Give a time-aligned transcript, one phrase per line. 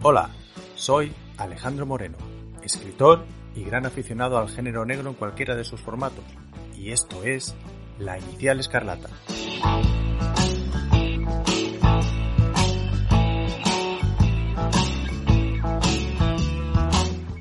[0.00, 0.30] Hola,
[0.76, 2.18] soy Alejandro Moreno,
[2.62, 3.24] escritor
[3.56, 6.24] y gran aficionado al género negro en cualquiera de sus formatos,
[6.76, 7.56] y esto es
[7.98, 9.08] La Inicial Escarlata.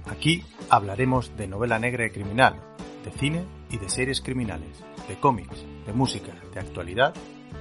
[0.09, 2.55] Aquí hablaremos de novela negra y criminal,
[3.05, 7.13] de cine y de series criminales, de cómics, de música, de actualidad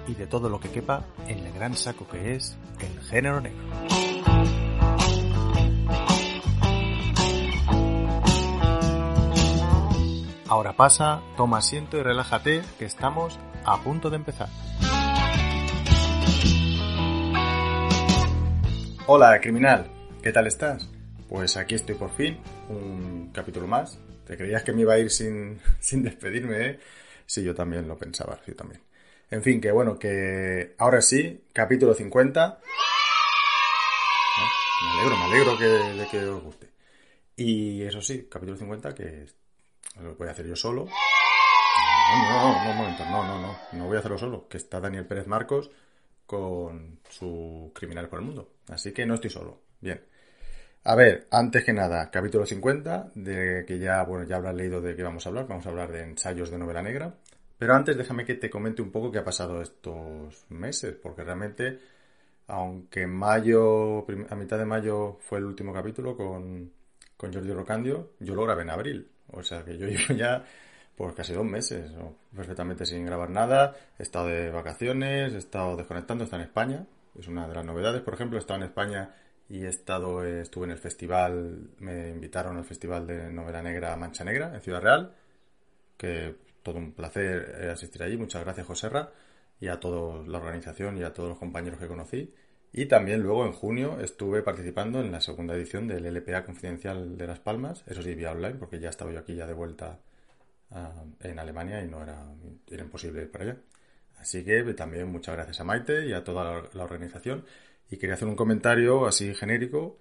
[0.07, 3.61] y de todo lo que quepa en el gran saco que es el género negro.
[10.51, 14.49] Ahora pasa, toma asiento y relájate, que estamos a punto de empezar.
[19.07, 19.89] Hola, criminal,
[20.23, 20.89] ¿qué tal estás?
[21.29, 24.01] Pues aquí estoy por fin, un capítulo más.
[24.27, 26.81] Te creías que me iba a ir sin, sin despedirme, ¿eh?
[27.27, 28.81] Sí, yo también lo pensaba, yo también.
[29.31, 32.61] En fin, que bueno, que ahora sí, capítulo 50.
[34.83, 36.69] Me alegro, me alegro que, de que os guste.
[37.37, 39.27] Y eso sí, capítulo 50 que
[40.01, 40.87] lo voy a hacer yo solo.
[40.87, 44.81] No, no, no, un momento, no, no, no, no voy a hacerlo solo, que está
[44.81, 45.71] Daniel Pérez Marcos
[46.27, 48.55] con su Criminal por el Mundo.
[48.69, 49.61] Así que no estoy solo.
[49.81, 50.03] Bien.
[50.85, 54.97] A ver, antes que nada, capítulo 50, de que ya, bueno, ya habrás leído de
[54.97, 55.47] qué vamos a hablar.
[55.47, 57.15] Vamos a hablar de ensayos de novela negra.
[57.61, 61.79] Pero antes déjame que te comente un poco qué ha pasado estos meses, porque realmente,
[62.47, 66.73] aunque mayo, a mitad de mayo fue el último capítulo con,
[67.19, 69.11] con Jordi Rocandio, yo lo grabé en abril.
[69.33, 70.43] O sea que yo llevo ya
[70.97, 71.93] por casi dos meses,
[72.35, 73.77] perfectamente sin grabar nada.
[73.99, 76.87] He estado de vacaciones, he estado desconectando, he estado en España.
[77.19, 79.15] Es una de las novedades, por ejemplo, he estado en España
[79.51, 84.25] y he estado, estuve en el festival, me invitaron al festival de novela negra Mancha
[84.25, 85.15] Negra en Ciudad Real,
[85.99, 88.17] que todo un placer eh, asistir allí.
[88.17, 89.11] Muchas gracias, Joserra,
[89.61, 92.33] y a toda la organización y a todos los compañeros que conocí.
[92.73, 97.27] Y también luego en junio estuve participando en la segunda edición del LPA Confidencial de
[97.27, 99.99] Las Palmas, eso sí, vía online, porque ya estaba yo aquí ya de vuelta
[100.71, 102.25] ah, en Alemania y no era,
[102.71, 103.57] imposible ir para allá.
[104.19, 107.45] Así que también muchas gracias a Maite y a toda la organización.
[107.91, 109.99] Y quería hacer un comentario así genérico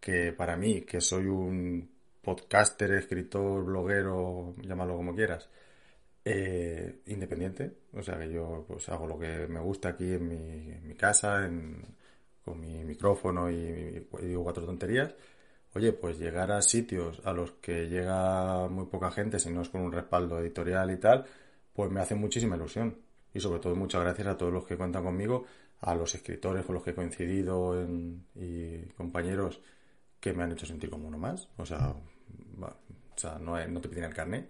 [0.00, 1.90] que para mí, que soy un
[2.22, 5.48] podcaster, escritor, bloguero, llámalo como quieras,
[6.24, 10.94] eh, independiente, o sea que yo pues hago lo que me gusta aquí en mi,
[10.94, 11.50] casa,
[12.44, 15.14] con mi micrófono y, digo cuatro tonterías.
[15.74, 19.68] Oye, pues llegar a sitios a los que llega muy poca gente, si no es
[19.68, 21.26] con un respaldo editorial y tal,
[21.74, 22.96] pues me hace muchísima ilusión.
[23.34, 25.44] Y sobre todo muchas gracias a todos los que cuentan conmigo,
[25.80, 27.74] a los escritores con los que he coincidido
[28.36, 29.60] y compañeros
[30.20, 31.48] que me han hecho sentir como uno más.
[31.58, 31.90] O sea,
[32.60, 34.48] o sea no, no te piden el carnet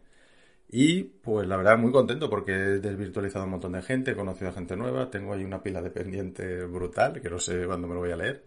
[0.76, 4.50] y pues la verdad muy contento porque he desvirtualizado un montón de gente, he conocido
[4.50, 7.94] a gente nueva, tengo ahí una pila de pendiente brutal, que no sé cuándo me
[7.94, 8.44] lo voy a leer.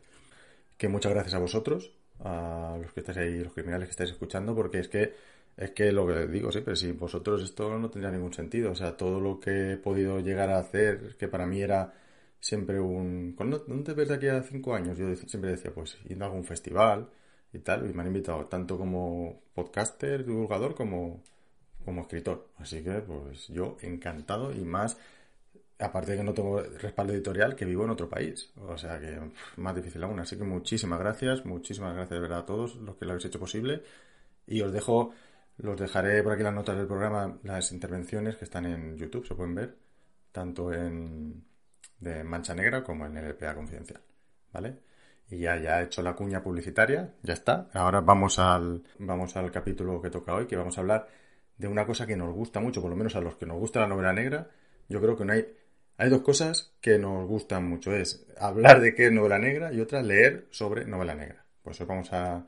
[0.78, 4.54] Que muchas gracias a vosotros, a los que estáis ahí, los criminales que estáis escuchando,
[4.56, 5.14] porque es que
[5.56, 8.72] es que lo que digo siempre, sin vosotros esto no tendría ningún sentido.
[8.72, 11.94] O sea, todo lo que he podido llegar a hacer, que para mí era
[12.42, 13.34] siempre un...
[13.38, 14.98] ¿Cuándo te ves de aquí a cinco años?
[14.98, 17.10] Yo siempre decía, pues, yendo a algún festival
[17.54, 21.24] y tal, y me han invitado tanto como podcaster, divulgador, como
[21.88, 22.50] como escritor.
[22.58, 24.98] Así que, pues yo encantado y más,
[25.80, 28.52] aparte de que no tengo respaldo editorial, que vivo en otro país.
[28.58, 29.18] O sea que
[29.56, 30.20] más difícil aún.
[30.20, 33.40] Así que muchísimas gracias, muchísimas gracias de verdad a todos los que lo habéis hecho
[33.40, 33.84] posible.
[34.46, 35.14] Y os dejo,
[35.60, 39.36] los dejaré por aquí las notas del programa, las intervenciones que están en YouTube, se
[39.36, 39.78] pueden ver,
[40.34, 41.46] tanto en
[42.00, 44.02] de Mancha Negra como en el LPA Confidencial.
[44.52, 44.80] ¿Vale?
[45.30, 47.70] Y ya, ya he hecho la cuña publicitaria, ya está.
[47.74, 51.08] Ahora vamos al, vamos al capítulo que toca hoy, que vamos a hablar
[51.58, 53.80] de una cosa que nos gusta mucho, por lo menos a los que nos gusta
[53.80, 54.50] la novela negra,
[54.90, 55.46] yo creo que no hay...
[56.00, 59.80] Hay dos cosas que nos gustan mucho, es hablar de qué es novela negra y
[59.80, 61.44] otra leer sobre novela negra.
[61.64, 62.46] Por eso vamos a...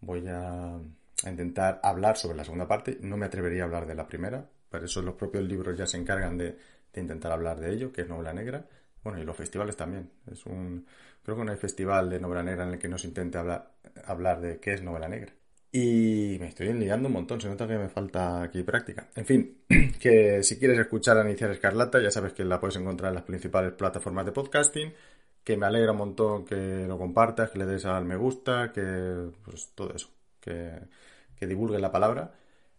[0.00, 0.78] voy a,
[1.26, 2.98] intentar hablar sobre la segunda parte.
[3.00, 5.96] No me atrevería a hablar de la primera, por eso los propios libros ya se
[5.96, 6.56] encargan de,
[6.92, 8.64] de intentar hablar de ello, que es novela negra.
[9.02, 10.10] Bueno, y los festivales también.
[10.30, 10.86] Es un,
[11.22, 13.72] creo que no hay festival de novela negra en el que no se intente hablar,
[14.04, 15.32] hablar de qué es novela negra.
[15.76, 19.08] Y me estoy enliando un montón, se nota que me falta aquí práctica.
[19.16, 19.64] En fin,
[20.00, 23.24] que si quieres escuchar a Iniciar Escarlata, ya sabes que la puedes encontrar en las
[23.24, 24.94] principales plataformas de podcasting,
[25.42, 29.32] que me alegra un montón que lo compartas, que le des al me gusta, que
[29.44, 30.10] pues todo eso,
[30.40, 30.78] que,
[31.34, 32.34] que divulgues la palabra.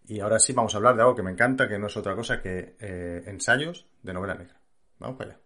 [0.07, 2.15] Y ahora sí vamos a hablar de algo que me encanta, que no es otra
[2.15, 4.56] cosa que eh, ensayos de novela negra.
[5.00, 5.44] Vamos para allá.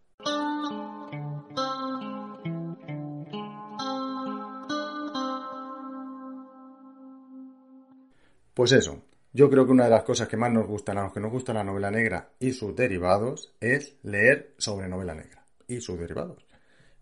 [8.60, 9.02] Pues eso,
[9.32, 11.32] yo creo que una de las cosas que más nos gustan a los que nos
[11.32, 16.46] gusta la novela negra y sus derivados es leer sobre novela negra y sus derivados.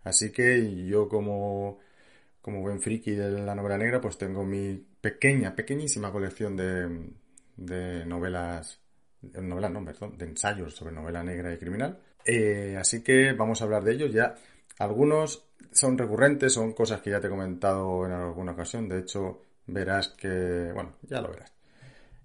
[0.04, 1.80] Así que yo como,
[2.40, 7.10] como buen friki de la novela negra, pues tengo mi pequeña, pequeñísima colección de,
[7.56, 8.78] de novelas,
[9.20, 11.98] novelas no, perdón, de ensayos sobre novela negra y criminal.
[12.24, 14.32] Eh, así que vamos a hablar de ellos ya.
[14.78, 18.88] Algunos son recurrentes, son cosas que ya te he comentado en alguna ocasión.
[18.88, 21.52] De hecho, verás que, bueno, ya lo verás.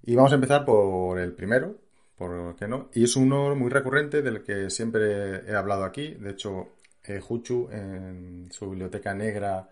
[0.03, 1.77] Y vamos a empezar por el primero,
[2.17, 2.89] por qué no.
[2.93, 6.15] Y es uno muy recurrente del que siempre he hablado aquí.
[6.15, 6.73] De hecho,
[7.21, 9.69] Juchu en su biblioteca negra,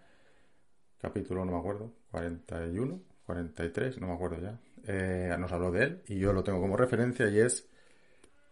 [1.00, 6.02] capítulo, no me acuerdo, 41, 43, no me acuerdo ya, eh, nos habló de él
[6.08, 7.68] y yo lo tengo como referencia y es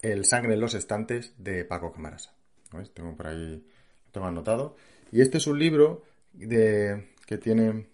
[0.02, 2.34] El sangre en los estantes de Paco Camarasa.
[2.94, 3.66] Tengo por ahí,
[4.06, 4.78] lo tengo anotado.
[5.12, 7.88] Y este es un libro de, que tiene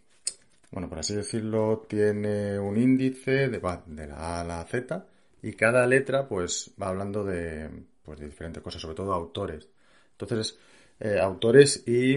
[0.75, 5.07] bueno, por así decirlo, tiene un índice de, la A a la Z
[5.41, 7.69] y cada letra pues va hablando de,
[8.03, 9.69] pues, de diferentes cosas, sobre todo autores.
[10.11, 10.59] Entonces,
[10.99, 12.15] eh, autores y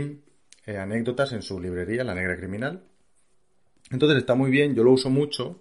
[0.67, 2.83] eh, anécdotas en su librería, La Negra Criminal.
[3.93, 5.61] Entonces está muy bien, yo lo uso mucho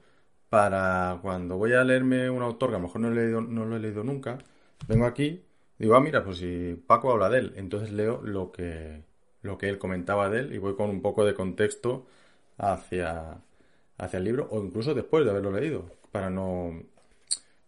[0.49, 3.65] para cuando voy a leerme un autor que a lo mejor no, he leído, no
[3.65, 4.39] lo he leído nunca,
[4.88, 5.44] vengo aquí,
[5.77, 9.03] digo, ah, mira, pues si Paco habla de él, entonces leo lo que,
[9.44, 12.07] lo que él comentaba de él y voy con un poco de contexto
[12.57, 13.38] hacia,
[13.98, 16.81] hacia el libro o incluso después de haberlo leído, para no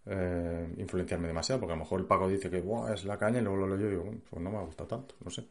[0.06, 2.64] eh, influenciarme demasiado, porque a lo mejor el Paco dice que
[2.94, 5.16] es la caña y luego lo leo y digo, pues no me ha gustado tanto,
[5.24, 5.46] no sé.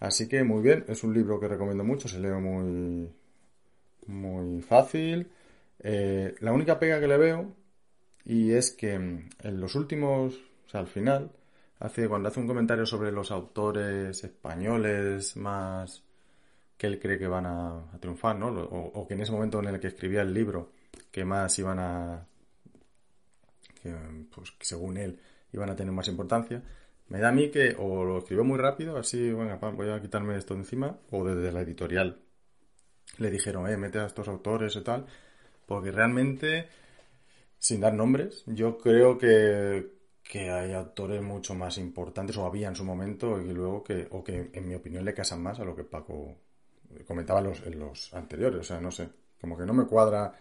[0.00, 3.10] Así que muy bien, es un libro que recomiendo mucho, se lee muy,
[4.06, 5.30] muy fácil.
[5.80, 7.52] Eh, la única pega que le veo,
[8.24, 10.34] y es que en los últimos,
[10.66, 11.30] o sea, al final,
[11.80, 16.02] hace, cuando hace un comentario sobre los autores españoles más
[16.76, 18.48] que él cree que van a, triunfar, ¿no?
[18.48, 20.72] O, que en ese momento en el que escribía el libro,
[21.10, 22.26] que más iban a,
[23.82, 23.94] que,
[24.34, 25.20] pues, según él
[25.52, 26.62] iban a tener más importancia,
[27.08, 30.36] me da a mí que o lo escribió muy rápido, así, venga, voy a quitarme
[30.36, 32.20] esto encima, o desde la editorial
[33.18, 35.06] le dijeron, eh, mete a estos autores y tal,
[35.66, 36.68] porque realmente,
[37.58, 39.92] sin dar nombres, yo creo que,
[40.22, 44.24] que hay autores mucho más importantes, o había en su momento, y luego que, o
[44.24, 46.43] que en mi opinión le casan más a lo que Paco
[47.06, 49.08] comentaba los, en los anteriores, o sea, no sé,
[49.40, 50.32] como que no me cuadra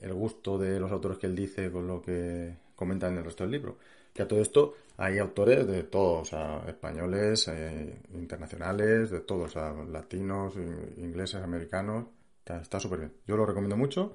[0.00, 3.44] el gusto de los autores que él dice con lo que comentan en el resto
[3.44, 3.78] del libro.
[4.12, 9.50] Que a todo esto hay autores de todos, o sea, españoles, eh, internacionales, de todos,
[9.50, 10.54] o sea, latinos,
[10.96, 12.06] ingleses, americanos,
[12.44, 13.12] está súper bien.
[13.26, 14.14] Yo lo recomiendo mucho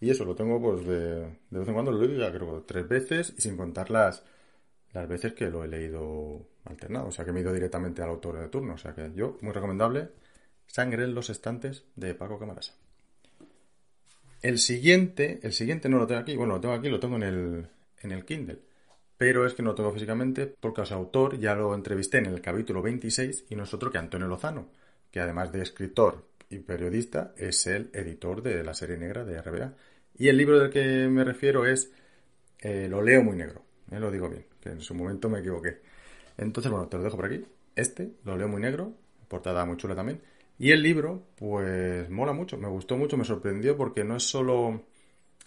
[0.00, 1.20] y eso lo tengo pues de,
[1.50, 4.24] de vez en cuando, lo leo ya creo tres veces y sin contar las,
[4.92, 8.10] las veces que lo he leído alternado, o sea, que me he ido directamente al
[8.10, 10.10] autor de turno, o sea que yo, muy recomendable
[10.72, 12.72] Sangre en los estantes de Paco Camarasa.
[14.40, 17.22] El siguiente, el siguiente no lo tengo aquí, bueno, lo tengo aquí, lo tengo en
[17.24, 17.66] el,
[18.00, 18.58] en el Kindle,
[19.18, 22.40] pero es que no lo tengo físicamente porque su autor ya lo entrevisté en el
[22.40, 24.70] capítulo 26 y no es otro que Antonio Lozano,
[25.10, 29.74] que además de escritor y periodista es el editor de la serie negra de RBA.
[30.16, 31.92] Y el libro del que me refiero es
[32.60, 35.80] eh, Lo leo muy negro, eh, lo digo bien, que en su momento me equivoqué.
[36.38, 37.44] Entonces, bueno, te lo dejo por aquí.
[37.76, 38.94] Este, Lo leo muy negro,
[39.28, 40.20] portada muy chula también.
[40.62, 44.84] Y el libro, pues mola mucho, me gustó mucho, me sorprendió porque no es solo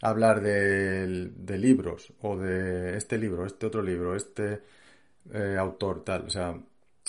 [0.01, 4.60] hablar de, libros o de este libro, este otro libro, este
[5.31, 6.25] eh, autor, tal.
[6.25, 6.60] O sea,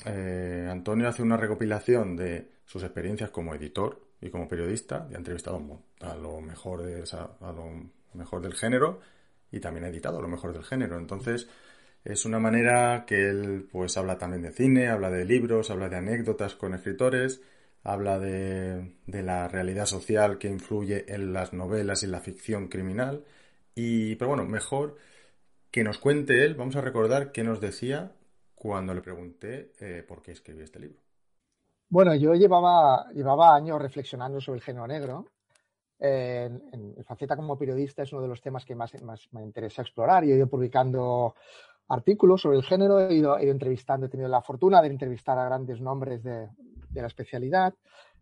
[0.05, 5.19] eh, Antonio hace una recopilación de sus experiencias como editor y como periodista y ha
[5.19, 5.61] entrevistado
[6.03, 9.01] a lo mejor, de, a lo mejor del género
[9.51, 10.97] y también ha editado lo mejor del género.
[10.97, 11.49] Entonces,
[12.05, 15.97] es una manera que él pues habla también de cine, habla de libros, habla de
[15.97, 17.43] anécdotas con escritores
[17.87, 23.25] habla de, la realidad social que influye en las novelas y la ficción criminal.
[23.77, 24.97] Y, pero bueno, mejor
[25.71, 28.13] que nos cuente él, vamos a recordar qué nos decía
[28.57, 30.99] cuando le pregunté eh, por qué escribí este libro.
[31.89, 35.27] Bueno, yo llevaba, llevaba años reflexionando sobre el género negro.
[36.01, 40.25] en, faceta como periodista es uno de los temas que más, más me interesa explorar
[40.25, 41.37] y he ido publicando
[41.89, 45.39] artículos sobre el género, he ido, he ido, entrevistando, he tenido la fortuna de entrevistar
[45.39, 46.49] a grandes nombres de,
[46.97, 47.75] de la especialidad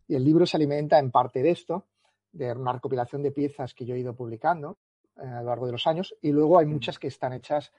[0.06, 1.86] y el libro se alimenta en parte de esto.
[2.32, 4.78] de una recopilación de piezas que yo he ido publicando
[5.16, 7.72] eh, a lo largo de los años y luego hay muchas que están hechas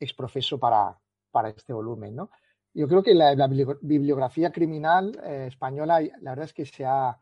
[0.00, 0.98] ex profeso para,
[1.30, 2.16] para este volumen.
[2.16, 2.30] ¿no?
[2.74, 7.16] Yo creo que la, bibliografía criminal eh, española, la verdad es que se ha,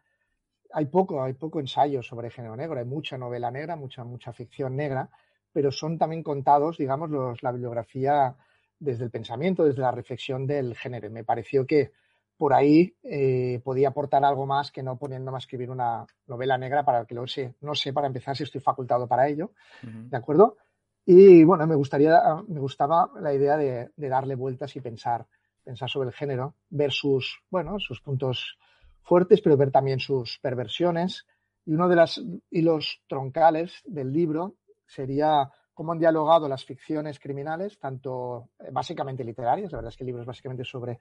[0.72, 4.74] hay poco, hay poco ensayo sobre género negro, hay mucha novela negra, mucha, mucha ficción
[4.74, 5.10] negra,
[5.52, 8.34] pero son también contados, digamos, los, la bibliografía
[8.78, 11.10] desde el pensamiento, desde la reflexión del género.
[11.10, 11.92] me pareció que
[12.38, 16.84] por ahí eh, podía aportar algo más que no poniéndome a escribir una novela negra
[16.84, 17.54] para el que lo sé.
[17.60, 19.50] No sé para empezar si estoy facultado para ello,
[19.82, 20.56] ¿de acuerdo?
[21.04, 25.26] Y bueno, me gustaría, me gustaba la idea de, darle vueltas y pensar,
[25.64, 28.56] pensar sobre el género, ver sus, bueno, sus puntos
[29.02, 31.26] fuertes, pero ver también sus perversiones.
[31.66, 34.54] Y uno de los hilos troncales del libro
[34.86, 40.04] sería cómo han dialogado las ficciones criminales, tanto eh, básicamente literarias, la verdad es que
[40.04, 41.00] el libro es básicamente sobre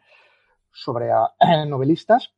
[0.72, 1.10] sobre
[1.68, 2.34] novelistas,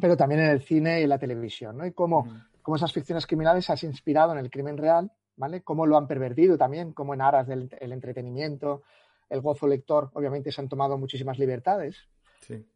[0.00, 1.86] pero también en el cine y la televisión, ¿no?
[1.86, 2.26] Y cómo,
[2.74, 5.62] esas ficciones criminales se han inspirado en el crimen real, ¿vale?
[5.62, 8.82] Cómo lo han pervertido también, cómo en aras del entretenimiento,
[9.28, 11.96] el gozo lector, obviamente se han tomado muchísimas libertades.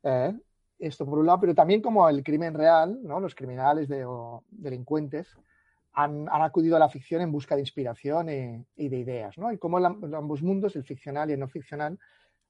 [0.02, 0.34] ¿eh?
[0.80, 3.20] esto por un lado, pero también como el crimen real, ¿no?
[3.20, 5.28] Los criminales de, o delincuentes
[5.92, 8.28] han, acudido a la ficción en busca de inspiración
[8.76, 9.52] y, de ideas, ¿no?
[9.52, 11.98] Y cómo ambos mundos, el ficcional y el no ficcional,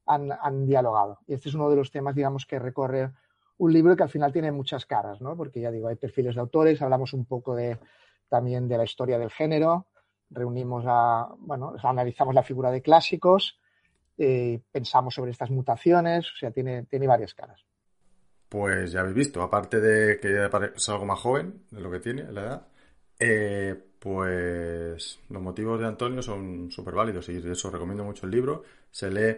[0.07, 1.19] han, dialogado.
[1.26, 3.11] Y este es uno de los temas, digamos, que recorre
[3.59, 5.37] un libro que al final tiene muchas caras, ¿no?
[5.37, 7.78] Porque ya digo, hay perfiles de autores, hablamos un poco de,
[8.28, 9.87] también de la historia del género,
[10.30, 13.59] reunimos a, bueno, analizamos la figura de clásicos,
[14.16, 17.64] eh, pensamos sobre estas mutaciones, o sea, tiene, tiene varias caras.
[18.49, 22.33] Pues ya habéis visto, aparte de que es algo más joven de lo que tiene,
[22.33, 22.66] la edad,
[23.19, 28.33] eh, pues los motivos de Antonio son súper válidos y de eso recomiendo mucho el
[28.33, 28.64] libro.
[28.90, 29.37] Se lee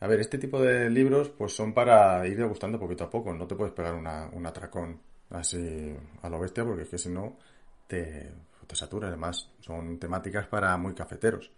[0.00, 3.32] a ver, este tipo de libros pues son para ir degustando poquito a poco.
[3.32, 5.00] No te puedes pegar una, un atracón
[5.30, 7.38] así a lo bestia porque es que si no
[7.86, 8.30] te,
[8.66, 9.08] te satura.
[9.08, 11.50] Además, son temáticas para muy cafeteros.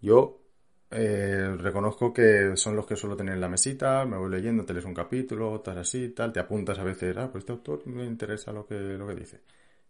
[0.00, 0.40] Yo
[0.90, 4.72] eh, reconozco que son los que suelo tener en la mesita, me voy leyendo, te
[4.72, 8.04] lees un capítulo, tal así, tal, te apuntas a veces, ah, pues este autor me
[8.04, 9.40] interesa lo que, lo que dice.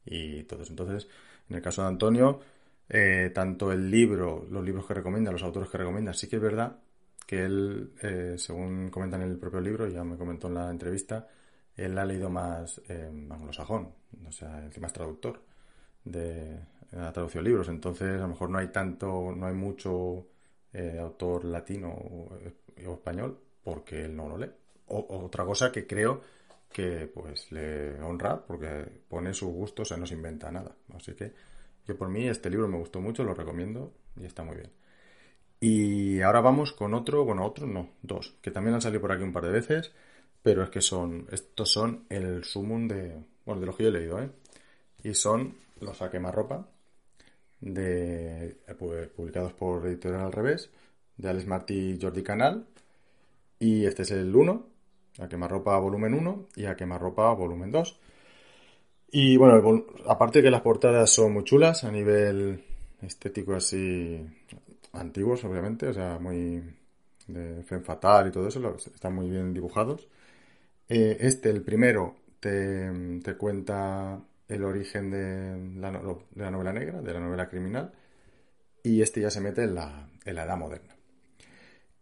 [0.05, 0.73] Y todo eso.
[0.73, 1.09] Entonces,
[1.49, 2.41] en el caso de Antonio,
[2.89, 6.43] eh, tanto el libro, los libros que recomienda, los autores que recomienda, sí que es
[6.43, 6.79] verdad
[7.27, 11.29] que él, eh, según comenta en el propio libro, ya me comentó en la entrevista,
[11.77, 13.93] él ha leído más eh, anglosajón,
[14.27, 15.43] o sea, encima es traductor,
[16.05, 16.61] de,
[16.93, 20.29] ha traducido libros, entonces a lo mejor no hay tanto, no hay mucho
[20.73, 22.39] eh, autor latino o,
[22.77, 24.51] español porque él no lo lee.
[24.89, 26.21] O, otra cosa que creo
[26.71, 30.77] que pues le honra porque pone su gusto, o sea, no se inventa nada.
[30.95, 31.33] Así que
[31.87, 34.71] yo por mí este libro me gustó mucho, lo recomiendo y está muy bien.
[35.69, 39.25] Y ahora vamos con otro, bueno, otro no, dos, que también han salido por aquí
[39.25, 39.91] un par de veces,
[40.41, 43.93] pero es que son, estos son el sumum de, bueno, de los que yo he
[43.93, 44.31] leído, ¿eh?
[45.03, 46.69] Y son los a quemarropa,
[47.61, 50.71] de, pues, publicados por Editorial Al Revés,
[51.17, 52.65] de Alex Martí y Jordi Canal.
[53.59, 54.67] Y este es el 1,
[55.19, 57.99] a quemarropa volumen 1 y a quemarropa volumen 2.
[59.11, 62.63] Y bueno, aparte que las portadas son muy chulas a nivel
[63.03, 64.25] estético así
[64.99, 66.63] antiguos, obviamente, o sea, muy
[67.27, 70.09] de Femme Fatal y todo eso, están muy bien dibujados.
[70.89, 72.91] Eh, este, el primero, te,
[73.39, 77.93] cuenta el origen de la, de la, novela negra, de la novela criminal,
[78.83, 80.95] y este ya se mete en la, en la edad moderna.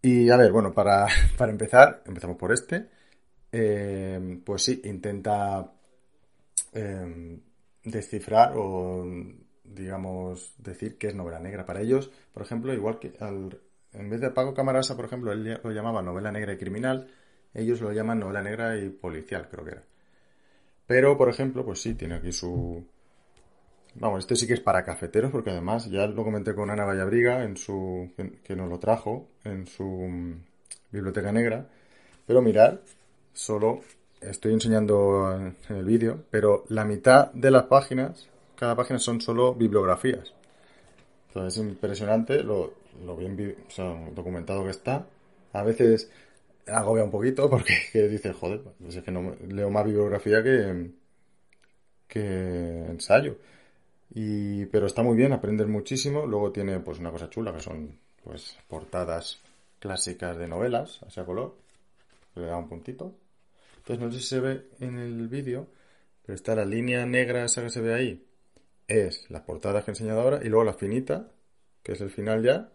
[0.03, 1.07] Y a ver, bueno, para,
[1.39, 2.89] para empezar, empezamos por este.
[3.51, 5.73] Eh, pues sí, intenta
[6.73, 7.39] eh,
[7.85, 9.05] descifrar o
[9.65, 11.67] digamos, decir que es novela negra.
[11.67, 13.59] Para ellos, por ejemplo, igual que al,
[13.93, 17.09] en vez de Paco Camarasa, por ejemplo, él lo llamaba novela negra y criminal,
[17.55, 19.83] ellos lo llaman novela negra y policial, creo que era.
[20.87, 22.85] Pero, por ejemplo, pues sí, tiene aquí su...
[23.97, 27.45] Vamos, este sí que es para cafeteros, porque además ya lo comenté con Ana Vallabriga,
[27.45, 28.11] en su,
[28.43, 30.43] que nos lo trajo en su mm,
[30.91, 31.69] biblioteca negra.
[32.27, 32.81] Pero mirad,
[33.33, 33.81] solo
[34.21, 39.55] estoy enseñando en el vídeo, pero la mitad de las páginas cada página son solo
[39.55, 40.33] bibliografías.
[41.29, 42.75] Entonces es impresionante lo,
[43.17, 43.57] bien
[44.15, 45.07] documentado que está.
[45.53, 46.11] A veces
[46.67, 47.75] agobia un poquito porque
[48.09, 50.91] dice, joder, pues es que no leo más bibliografía que,
[52.07, 53.39] que ensayo.
[54.15, 56.27] Y, pero está muy bien, aprendes muchísimo.
[56.27, 59.41] Luego tiene pues una cosa chula que son pues portadas
[59.81, 61.57] clásicas de novelas, así a color.
[62.37, 63.15] Le da un puntito.
[63.79, 65.67] Entonces no sé si se ve en el vídeo,
[66.25, 68.25] pero está la línea negra esa que se ve ahí
[68.89, 71.33] es las portadas que he enseñado ahora y luego la finita,
[71.83, 72.73] que es el final ya,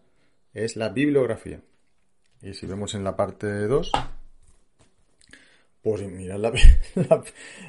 [0.54, 1.62] es la bibliografía.
[2.42, 3.92] Y si vemos en la parte 2,
[5.82, 6.38] pues mirad
[6.94, 7.24] la,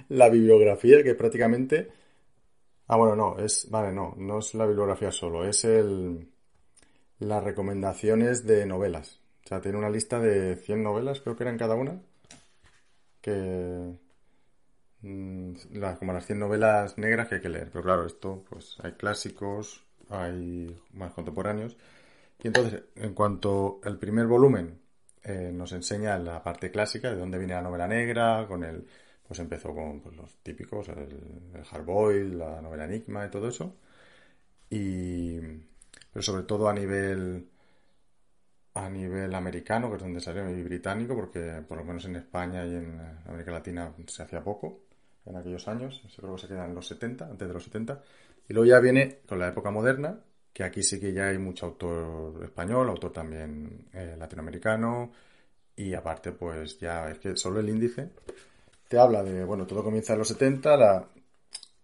[0.10, 1.90] la, bibliografía que prácticamente
[2.92, 6.28] Ah, bueno, no, es, vale, no, no es la bibliografía solo, es el,
[7.20, 9.22] las recomendaciones de novelas.
[9.46, 12.02] O sea, tiene una lista de 100 novelas, creo que eran cada una,
[13.22, 13.94] que,
[15.02, 15.54] mm,
[16.00, 17.70] como las 100 novelas negras que hay que leer.
[17.72, 21.78] Pero claro, esto, pues hay clásicos, hay más contemporáneos.
[22.44, 24.82] Y entonces, en cuanto al primer volumen
[25.24, 28.88] eh, nos enseña la parte clásica, de dónde viene la novela negra, con el,
[29.28, 33.76] pues empezó con pues, los típicos, el, el hardboil, la novela enigma y todo eso.
[34.70, 35.40] Y,
[36.12, 37.48] pero sobre todo a nivel
[38.74, 42.66] a nivel americano, que es donde salió, y británico, porque por lo menos en España
[42.66, 44.80] y en América Latina se hacía poco
[45.26, 48.02] en aquellos años, creo que se quedan los 70, antes de los 70,
[48.50, 50.20] y luego ya viene con la época moderna,
[50.54, 55.12] que aquí sí que ya hay mucho autor español, autor también eh, latinoamericano,
[55.76, 58.10] y aparte pues ya es que solo el índice
[58.92, 61.08] te habla de, bueno, todo comienza en los 70, la,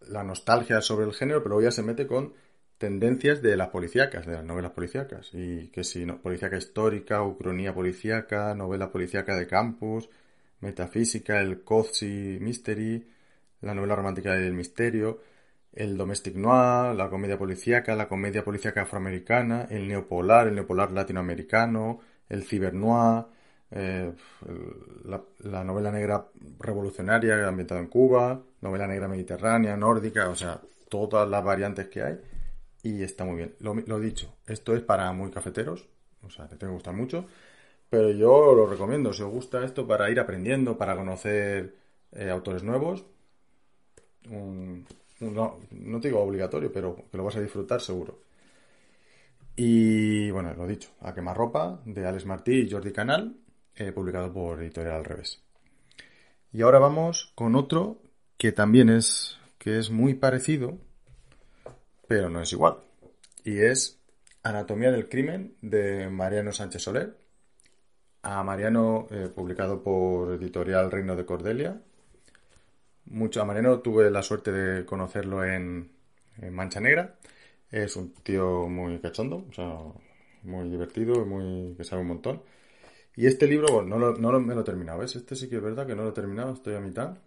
[0.09, 2.33] la nostalgia sobre el género, pero luego ya se mete con
[2.77, 5.29] tendencias de las policíacas, de las novelas policíacas.
[5.33, 10.09] Y que si no, policíaca histórica, ucronía policíaca, novela policíaca de campus,
[10.59, 13.07] metafísica, el cozy mystery,
[13.61, 15.19] la novela romántica del misterio,
[15.73, 21.99] el domestic noir, la comedia policíaca, la comedia policíaca afroamericana, el neopolar, el neopolar latinoamericano,
[22.29, 23.25] el ciber noir,
[23.71, 24.13] eh,
[25.05, 26.27] la, la, novela negra
[26.59, 32.17] revolucionaria ambientada en Cuba, novela negra mediterránea, nórdica, o sea, todas las variantes que hay
[32.83, 33.55] y está muy bien.
[33.59, 35.87] Lo, dicho, esto es para muy cafeteros,
[36.23, 37.25] o sea, te que gustar mucho,
[37.89, 39.13] pero yo lo recomiendo.
[39.13, 41.75] Si os gusta esto para ir aprendiendo, para conocer
[42.11, 43.05] eh, autores nuevos,
[44.29, 48.19] no, no te digo obligatorio, pero que lo vas a disfrutar seguro.
[49.55, 53.37] Y bueno, lo dicho, A quemarropa de Alex Martí y Jordi Canal,
[53.75, 55.41] eh, publicado por Editorial Al Revés.
[56.53, 57.99] Y ahora vamos con otro
[58.37, 60.77] que también es, que es muy parecido,
[62.07, 62.77] pero no es igual.
[63.43, 63.99] Y es
[64.43, 67.17] Anatomía del Crimen de Mariano Sánchez Soler.
[68.21, 71.81] A Mariano, eh, publicado por Editorial Reino de Cordelia.
[73.09, 75.91] Mucho, a Mariano tuve la suerte de conocerlo en,
[76.51, 77.15] Mancha Negra.
[77.71, 79.77] Es un tío muy cachondo, o sea,
[80.43, 82.41] muy divertido, muy que sabe un montón.
[83.15, 85.15] Y este libro, bueno, no, no me lo he terminado, ¿ves?
[85.15, 87.17] Este sí que es verdad que no lo he terminado, estoy a mitad.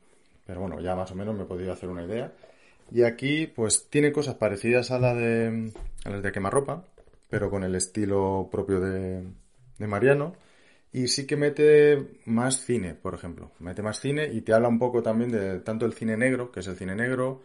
[0.46, 2.32] Pero bueno, ya más o menos me he podido hacer una idea.
[2.92, 5.72] Y aquí, pues, tiene cosas parecidas a la de,
[6.04, 6.84] a las de quemarropa,
[7.28, 9.24] pero con el estilo propio de,
[9.78, 10.34] de Mariano.
[10.92, 13.52] Y sí que mete más cine, por ejemplo.
[13.60, 16.60] Mete más cine y te habla un poco también de tanto el cine negro, que
[16.60, 17.42] es el cine negro,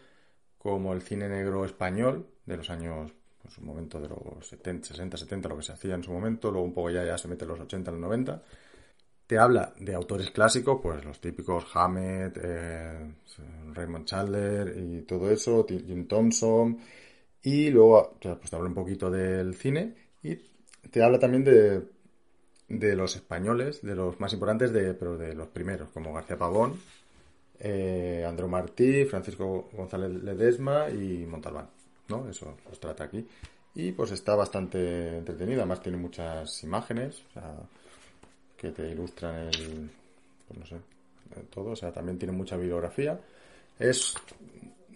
[0.57, 5.17] como el cine negro español, de los años, pues un momento de los 70, 60,
[5.17, 7.45] 70, lo que se hacía en su momento, luego un poco ya, ya se mete
[7.45, 8.43] los 80, los 90
[9.27, 13.13] te habla de autores clásicos, pues los típicos Hammett, eh,
[13.73, 16.77] Raymond Chandler y todo eso, Jim Thompson,
[17.41, 20.35] y luego pues te habla un poquito del cine y
[20.89, 21.81] te habla también de,
[22.67, 26.79] de los españoles, de los más importantes, de, pero de los primeros, como García Pavón,
[27.59, 31.69] eh, Andrew Martí, Francisco González Ledesma y Montalbán,
[32.09, 32.27] ¿no?
[32.29, 33.25] Eso los trata aquí.
[33.75, 37.55] Y pues está bastante entretenido, además tiene muchas imágenes, o sea,
[38.57, 39.89] que te ilustran el,
[40.47, 40.77] pues no sé,
[41.49, 43.19] todo, o sea, también tiene mucha bibliografía.
[43.77, 44.15] Es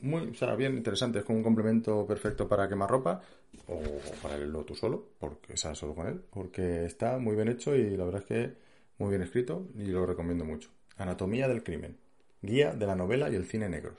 [0.01, 3.21] muy, o sea, bien interesante, es como un complemento perfecto para quemar ropa
[3.67, 3.81] o
[4.21, 7.95] para leerlo tú solo, porque sea solo con él, porque está muy bien hecho y
[7.95, 8.53] la verdad es que
[8.97, 10.69] muy bien escrito y lo recomiendo mucho.
[10.97, 11.97] Anatomía del crimen,
[12.41, 13.97] guía de la novela y el cine negros.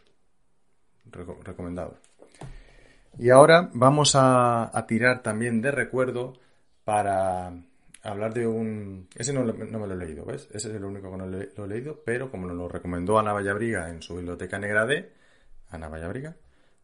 [1.44, 1.96] recomendado.
[3.18, 6.34] Y ahora vamos a, a tirar también de recuerdo
[6.84, 7.52] para
[8.02, 9.08] hablar de un...
[9.14, 10.48] Ese no, no, me lo he leído, ¿ves?
[10.52, 13.32] Ese es el único que no lo he leído, pero como nos lo recomendó Ana
[13.32, 15.10] Vallabriga en su biblioteca negra de
[15.70, 16.36] Ana Vallabriga,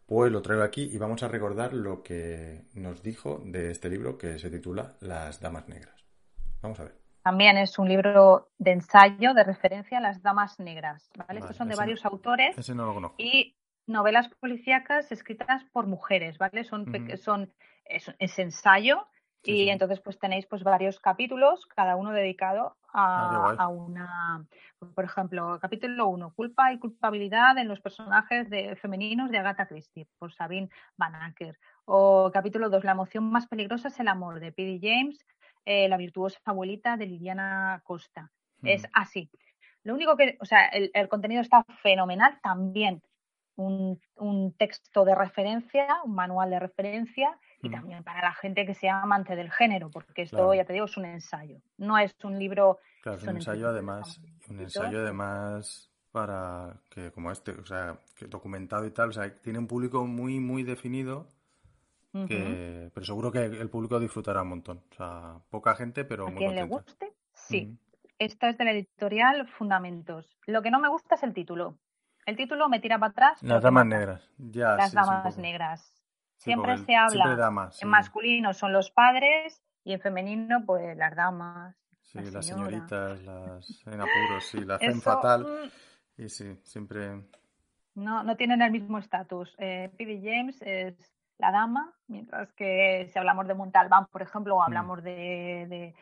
[0.06, 4.16] pues lo traigo aquí y vamos a recordar lo que nos dijo de este libro
[4.16, 6.04] que se titula Las Damas Negras.
[6.62, 6.94] Vamos a ver.
[7.22, 11.40] También es un libro de ensayo de referencia a las Damas Negras, ¿vale?
[11.40, 12.56] Estos son de varios autores.
[12.56, 13.16] Ese no lo conozco.
[13.18, 16.62] Y novelas policíacas escritas por mujeres, ¿vale?
[16.62, 17.52] Son, son
[17.84, 19.08] es ensayo
[19.46, 24.44] y entonces pues tenéis pues varios capítulos, cada uno dedicado a, ah, una,
[24.94, 30.08] por ejemplo, capítulo 1, culpa y culpabilidad en los personajes de, femeninos de Agatha Christie,
[30.18, 31.58] por Sabine Van Acker.
[31.84, 34.80] O capítulo 2, la emoción más peligrosa es el amor, de P.D.
[34.82, 35.24] James,
[35.64, 38.30] eh, la virtuosa abuelita de Liliana Costa.
[38.62, 39.30] Es así.
[39.84, 43.02] Lo único que, o sea, el, el contenido está fenomenal también.
[43.54, 48.74] Un, un, texto de referencia, un manual de referencia y también para la gente que
[48.74, 51.60] sea amante del género, porque esto, ya te digo, es un ensayo.
[51.78, 52.78] No es un libro.
[53.02, 58.26] Claro, es un ensayo además, un ensayo además para que, como este, o sea, que
[58.26, 61.28] documentado y tal, o sea, tiene un público muy, muy definido.
[62.26, 64.82] Que, pero seguro que el público disfrutará un montón.
[64.90, 67.12] O sea, poca gente, pero ¿A muy quien le guste?
[67.34, 67.78] Sí.
[68.18, 70.38] Esta es de la editorial Fundamentos.
[70.46, 71.76] Lo que no me gusta es el título.
[72.24, 73.42] El título me tira para atrás.
[73.42, 74.30] Las damas negras.
[74.38, 75.92] Ya, Las damas negras.
[76.36, 77.70] Siempre se habla.
[77.80, 81.76] en masculino son los padres y en femenino, pues las damas.
[82.02, 85.42] Sí, las, señoritas, las en apuros, sí, la hacen fatal.
[85.42, 87.22] Mm, y sí, siempre.
[87.94, 89.54] No, no tienen el mismo estatus.
[89.58, 90.20] Eh, P.D.
[90.22, 90.94] James es
[91.38, 94.62] la dama, mientras que si hablamos de Montalbán, por ejemplo, o mm.
[94.62, 95.94] hablamos de, de,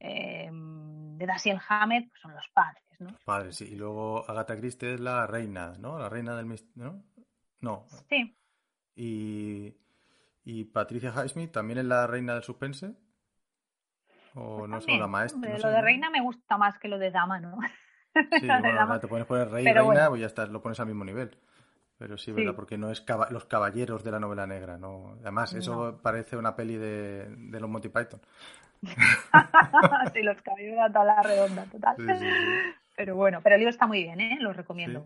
[0.00, 3.10] eh, de Dashiell Hammett, pues son los padres, ¿no?
[3.10, 3.64] Los padres, sí.
[3.64, 5.98] Y luego Agatha Christie es la reina, ¿no?
[5.98, 7.02] La reina del ¿no?
[7.60, 7.86] No.
[8.08, 8.36] Sí.
[8.96, 9.74] Y,
[10.44, 12.94] y Patricia Highsmith también es la reina del suspense.
[14.34, 15.58] O pues no son la maestra.
[15.58, 17.58] lo de reina me gusta más que lo de dama, ¿no?
[18.38, 21.04] Sí, bueno, te puedes poner rey y reina, pues ya está, lo pones al mismo
[21.04, 21.36] nivel.
[21.98, 22.54] Pero sí, ¿verdad?
[22.54, 25.16] Porque no es los caballeros de la novela negra, ¿no?
[25.22, 28.20] Además, eso parece una peli de, de los Monty Python.
[30.12, 31.96] sí, los caballeros de la redonda, total.
[32.96, 34.38] pero bueno, pero el libro está muy bien, ¿eh?
[34.40, 35.04] Lo recomiendo.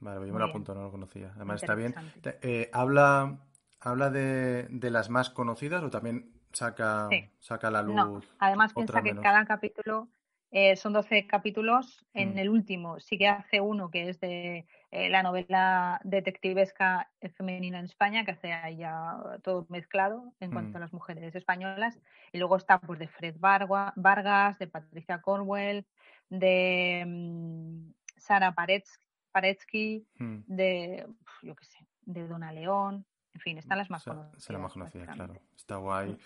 [0.00, 1.32] Vale, pues yo me lo apunto, no lo conocía.
[1.36, 1.94] Además, está bien.
[2.42, 3.38] Eh, ¿Habla,
[3.80, 8.28] habla de, de, las más conocidas o también saca, saca la luz?
[8.38, 10.08] Además, piensa que cada capítulo
[10.56, 12.06] eh, son 12 capítulos.
[12.14, 12.38] En mm.
[12.38, 17.86] el último sí que hace uno que es de eh, la novela detectivesca femenina en
[17.86, 20.76] España, que hace ahí ya todo mezclado en cuanto mm.
[20.76, 21.98] a las mujeres españolas.
[22.32, 25.84] Y luego está pues de Fred Vargas, de Patricia Cornwell,
[26.28, 31.06] de mm, Sara Paretsky, de,
[31.42, 33.04] yo qué sé, de Dona León.
[33.34, 34.50] En fin, están las más conocidas.
[34.50, 35.34] las más conocidas, claro.
[35.56, 36.16] Está guay.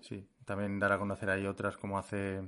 [0.00, 2.42] Sí, también dar a conocer ahí otras como hace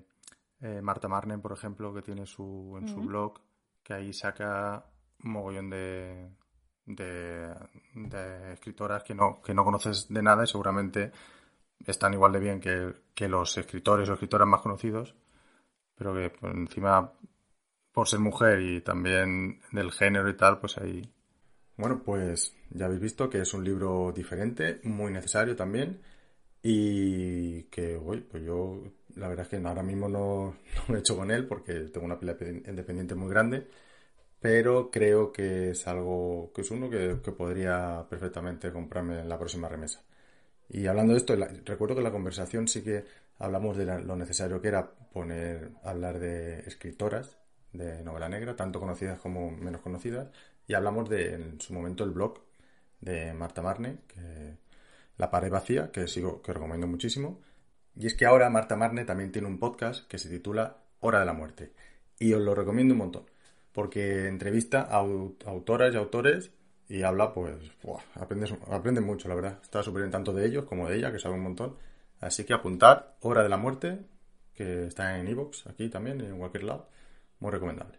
[0.60, 3.40] eh, Marta Marnen, por ejemplo, que tiene su, en su blog,
[3.82, 4.84] que ahí saca
[5.24, 6.30] un mogollón de,
[6.86, 11.12] de, escritoras que no, que no conoces de nada y seguramente
[11.84, 15.14] están igual de bien que, los escritores o escritoras más conocidos,
[15.96, 17.12] pero que encima,
[17.92, 21.02] por ser mujer y también del género y tal, pues ahí...
[21.76, 26.00] Bueno, pues ya habéis visto que es un libro diferente, muy necesario también,
[26.62, 28.82] y que, hoy pues yo
[29.16, 30.56] la verdad es que ahora mismo no,
[30.88, 33.66] lo he hecho con él porque tengo una pila independiente muy grande,
[34.40, 39.68] pero creo que es algo que es uno que, podría perfectamente comprarme en la próxima
[39.68, 40.02] remesa.
[40.68, 43.04] Y hablando de esto, recuerdo que la conversación sí que
[43.38, 47.36] hablamos de lo necesario que era poner, hablar de escritoras
[47.72, 50.28] de novela negra, tanto conocidas como menos conocidas,
[50.66, 52.40] y hablamos de en su momento el blog
[53.00, 53.98] de Marta Marne,
[55.16, 57.40] la pared vacía, que sigo, que recomiendo muchísimo.
[57.94, 61.24] Y es que ahora Marta Marne también tiene un podcast que se titula Hora de
[61.24, 61.72] la Muerte.
[62.18, 63.24] Y os lo recomiendo un montón.
[63.72, 66.50] Porque entrevista a autoras y autores
[66.88, 67.54] y habla, pues,
[68.14, 69.58] aprende mucho, la verdad.
[69.62, 71.76] Está súper en tanto de ellos como de ella, que sabe un montón.
[72.20, 74.00] Así que apuntad Hora de la Muerte,
[74.54, 76.88] que está en Evox, aquí también, en cualquier lado.
[77.40, 77.98] Muy recomendable.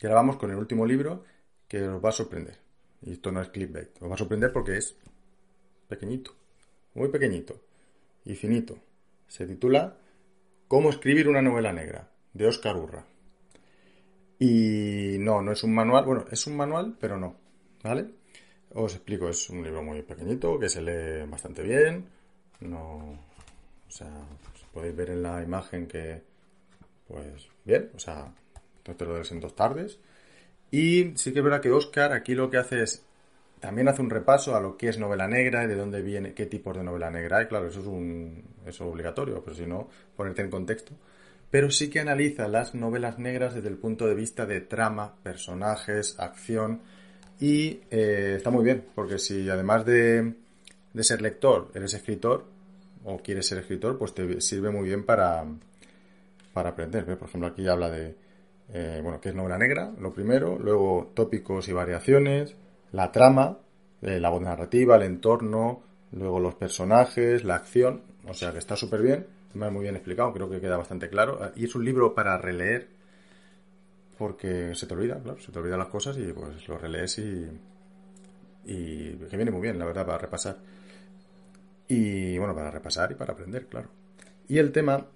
[0.00, 1.24] Y ahora vamos con el último libro
[1.68, 2.58] que os va a sorprender.
[3.02, 4.02] Y esto no es clickbait.
[4.02, 4.96] Os va a sorprender porque es
[5.88, 6.34] pequeñito
[6.94, 7.60] muy pequeñito
[8.24, 8.78] y finito.
[9.26, 9.96] Se titula
[10.68, 13.04] Cómo escribir una novela negra, de Oscar Urra.
[14.38, 17.36] Y no, no es un manual, bueno, es un manual, pero no,
[17.82, 18.06] ¿vale?
[18.70, 22.06] Os explico, es un libro muy pequeñito que se lee bastante bien.
[22.60, 23.18] No,
[23.94, 24.08] o sea,
[24.72, 26.20] podéis ver en la imagen que,
[27.06, 28.34] pues, bien, o sea,
[28.82, 30.00] te lo des en dos tardes.
[30.72, 33.04] Y sí que es verdad que Oscar aquí lo que hace es
[33.60, 36.46] también hace un repaso a lo que es novela negra y de dónde viene, qué
[36.46, 37.46] tipos de novela negra hay.
[37.46, 40.92] Claro, eso es un eso obligatorio, pero si no, ponerte en contexto.
[41.52, 46.18] Pero sí que analiza las novelas negras desde el punto de vista de trama, personajes,
[46.18, 46.82] acción.
[47.38, 50.34] Y eh, está muy bien, porque si además de,
[50.92, 52.53] de ser lector eres escritor
[53.04, 55.44] o quieres ser escritor, pues te sirve muy bien para,
[56.52, 57.04] para aprender.
[57.04, 58.16] Por ejemplo, aquí habla de,
[58.72, 62.56] eh, bueno, qué es novela negra, lo primero, luego tópicos y variaciones,
[62.92, 63.58] la trama,
[64.02, 68.76] eh, la voz narrativa, el entorno, luego los personajes, la acción, o sea que está
[68.76, 71.52] súper bien, muy bien explicado, creo que queda bastante claro.
[71.54, 72.88] Y es un libro para releer,
[74.18, 77.46] porque se te olvida, claro, se te olvidan las cosas y pues lo relees y,
[78.64, 80.56] y que viene muy bien, la verdad, para repasar.
[81.88, 83.88] Y bueno, para repasar y para aprender, claro.
[84.48, 85.06] Y el tema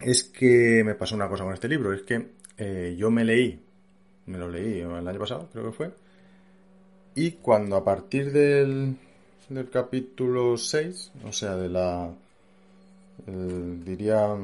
[0.00, 3.60] es que me pasó una cosa con este libro, es que eh, yo me leí,
[4.26, 5.90] me lo leí el año pasado, creo que fue,
[7.14, 8.96] y cuando a partir del,
[9.48, 12.10] del capítulo 6, o sea, de la.
[13.26, 14.36] diría.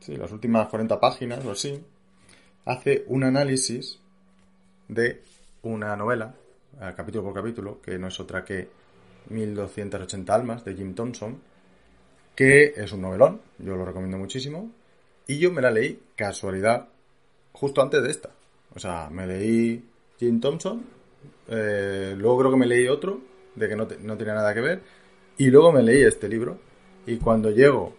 [0.00, 1.82] Sí, las últimas 40 páginas o así,
[2.66, 3.98] hace un análisis
[4.88, 5.22] de
[5.62, 6.34] una novela,
[6.94, 8.68] capítulo por capítulo, que no es otra que
[9.30, 11.38] 1280 almas de Jim Thompson,
[12.34, 14.70] que es un novelón, yo lo recomiendo muchísimo,
[15.26, 16.88] y yo me la leí, casualidad,
[17.52, 18.30] justo antes de esta.
[18.74, 19.84] O sea, me leí
[20.18, 20.84] Jim Thompson,
[21.48, 23.20] eh, luego creo que me leí otro,
[23.54, 24.82] de que no, no tenía nada que ver,
[25.38, 26.58] y luego me leí este libro,
[27.06, 27.94] y cuando llego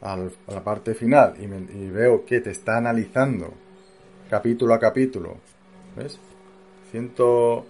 [0.00, 0.16] a
[0.48, 3.52] la parte final y, veo que te está analizando
[4.30, 5.36] capítulo a capítulo,
[5.96, 6.18] ¿ves?
[6.90, 7.66] Ciento,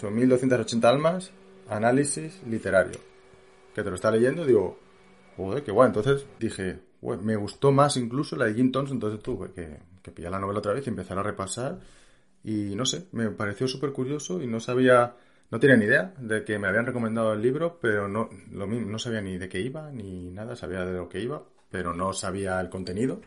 [0.00, 1.30] son 1280 almas,
[1.68, 2.98] análisis literario.
[3.74, 4.78] Que te lo está leyendo digo,
[5.36, 5.88] joder, qué guay.
[5.88, 6.80] Entonces dije,
[7.22, 10.60] me gustó más incluso la de Jim Thompson, entonces tuve que, que pillar la novela
[10.60, 11.80] otra vez y empezar a repasar.
[12.42, 15.16] Y no sé, me pareció súper curioso y no sabía,
[15.50, 18.90] no tenía ni idea de que me habían recomendado el libro, pero no, lo mismo,
[18.90, 22.12] no sabía ni de qué iba, ni nada, sabía de lo que iba, pero no
[22.12, 23.20] sabía el contenido.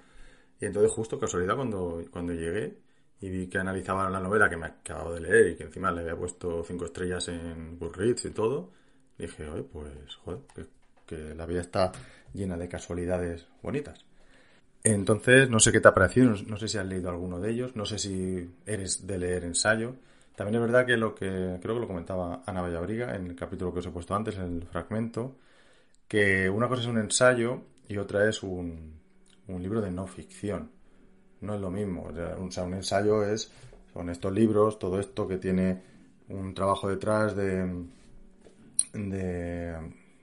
[0.60, 2.78] Y entonces justo casualidad cuando, cuando llegué
[3.22, 6.02] y vi que analizaban la novela que me acabado de leer y que encima le
[6.02, 8.72] había puesto cinco estrellas en Goodreads y todo,
[9.18, 10.40] dije, oye, pues joder,
[11.06, 11.92] que, la vida está
[12.34, 14.06] llena de casualidades bonitas.
[14.84, 17.76] Entonces, no sé qué te ha parecido, no, sé si has leído alguno de ellos,
[17.76, 19.96] no sé si eres de leer ensayo.
[20.36, 23.74] También es verdad que lo que creo que lo comentaba Ana Vallabriga en el capítulo
[23.74, 25.36] que os he puesto antes, en el fragmento,
[26.08, 29.00] que una cosa es un ensayo y otra es un,
[29.48, 30.72] un libro de no ficción.
[31.42, 32.04] No es lo mismo.
[32.04, 33.52] O sea, un ensayo es,
[33.94, 35.82] son estos libros, todo esto que tiene
[36.30, 37.86] un trabajo detrás de,
[38.94, 39.78] de,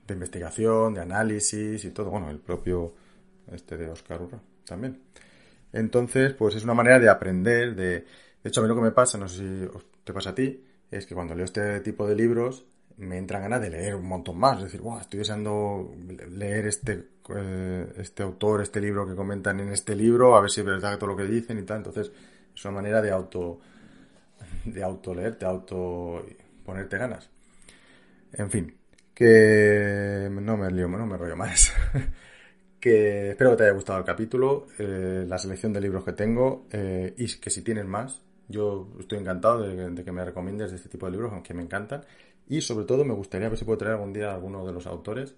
[0.09, 2.09] investigación, de análisis y todo.
[2.09, 2.93] Bueno, el propio
[3.51, 5.01] este de Oscar Urra también.
[5.71, 8.05] Entonces, pues es una manera de aprender, de...
[8.43, 9.67] De hecho, a mí lo que me pasa, no sé si
[10.03, 12.65] te pasa a ti, es que cuando leo este tipo de libros,
[12.97, 14.57] me entra ganas de leer un montón más.
[14.57, 15.93] Es decir, wow, estoy deseando
[16.29, 20.61] leer este, eh, este autor, este libro que comentan en este libro, a ver si
[20.61, 21.77] es verdad todo lo que dicen y tal.
[21.77, 22.11] Entonces,
[22.53, 23.59] es una manera de auto,
[24.65, 26.25] de auto leerte, auto
[26.65, 27.29] ponerte ganas.
[28.33, 28.77] En fin,
[29.13, 31.73] que no me lío, no me rollo más.
[32.79, 36.67] que espero que te haya gustado el capítulo, eh, la selección de libros que tengo
[36.71, 40.77] eh, y que si tienes más, yo estoy encantado de, de, que me recomiendes de
[40.77, 42.05] este tipo de libros, aunque me encantan.
[42.47, 44.85] Y sobre todo me gustaría ver si puedo traer algún día a alguno de los
[44.87, 45.35] autores,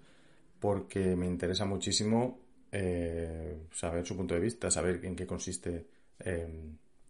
[0.60, 2.38] porque me interesa muchísimo
[2.72, 5.86] eh, saber su punto de vista, saber en qué consiste
[6.20, 6.48] eh,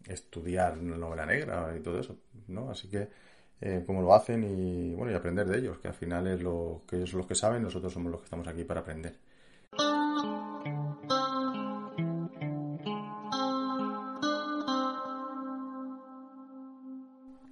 [0.06, 2.16] estudiar novela negra y todo eso,
[2.48, 2.70] ¿no?
[2.70, 3.08] Así que
[3.60, 6.82] eh, cómo lo hacen y bueno y aprender de ellos, que al final es lo
[6.86, 9.16] que ellos son los que saben, nosotros somos los que estamos aquí para aprender.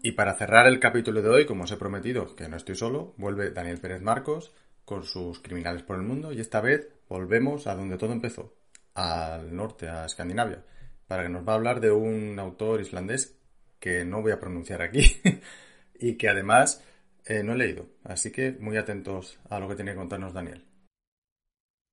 [0.06, 3.12] Y para cerrar el capítulo de hoy, como os he prometido, que no estoy solo,
[3.16, 4.52] vuelve Daniel Pérez Marcos
[4.84, 8.54] con sus Criminales por el Mundo y esta vez volvemos a donde todo empezó,
[8.94, 10.62] al norte, a Escandinavia,
[11.08, 13.36] para que nos va a hablar de un autor islandés
[13.80, 15.20] que no voy a pronunciar aquí
[15.98, 16.84] y que además
[17.24, 17.88] eh, no he leído.
[18.04, 20.64] Así que muy atentos a lo que tiene que contarnos Daniel.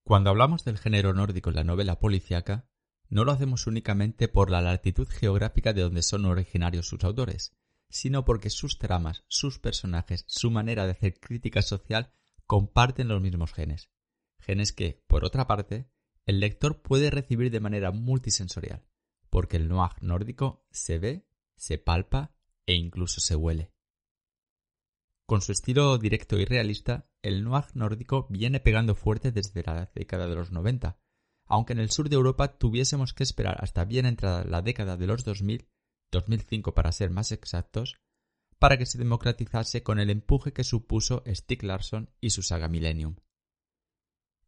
[0.06, 2.68] Cuando hablamos del género nórdico en la novela policíaca,
[3.10, 7.54] no lo hacemos únicamente por la latitud geográfica de donde son originarios sus autores,
[7.94, 12.12] sino porque sus tramas, sus personajes, su manera de hacer crítica social
[12.48, 13.92] comparten los mismos genes.
[14.40, 15.88] Genes que, por otra parte,
[16.26, 18.84] el lector puede recibir de manera multisensorial,
[19.30, 23.72] porque el noir nórdico se ve, se palpa e incluso se huele.
[25.28, 30.28] Con su estilo directo y realista, el noir nórdico viene pegando fuerte desde la década
[30.28, 30.98] de los 90,
[31.46, 35.06] aunque en el sur de Europa tuviésemos que esperar hasta bien entrada la década de
[35.06, 35.70] los 2000
[36.14, 37.98] 2005 para ser más exactos,
[38.58, 43.18] para que se democratizase con el empuje que supuso Stieg Larsson y su saga Millennium.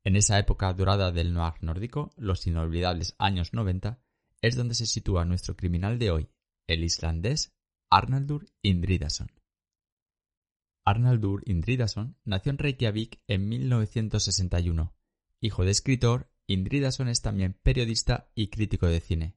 [0.06, 4.00] En esa época dorada del noir nórdico, los inolvidables años 90,
[4.42, 6.30] es donde se sitúa nuestro criminal de hoy,
[6.68, 7.54] el islandés
[7.90, 9.32] Arnaldur Indridason.
[10.86, 14.96] Arnaldur Indridason nació en Reykjavik en 1961.
[15.42, 19.36] Hijo de escritor, Indridason es también periodista y crítico de cine.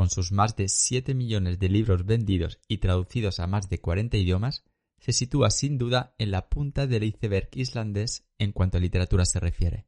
[0.00, 4.16] Con sus más de 7 millones de libros vendidos y traducidos a más de 40
[4.16, 4.64] idiomas,
[4.98, 9.40] se sitúa sin duda en la punta del iceberg islandés en cuanto a literatura se
[9.40, 9.86] refiere.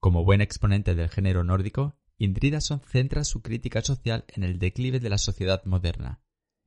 [0.00, 5.10] Como buen exponente del género nórdico, Indridason centra su crítica social en el declive de
[5.10, 6.20] la sociedad moderna,